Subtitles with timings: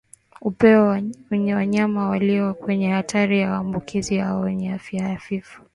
[0.41, 5.61] Uwepo wa wanyama walio kwenye hatari ya kuambukizwa au wenye afya hafifu